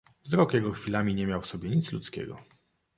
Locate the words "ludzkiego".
1.91-2.37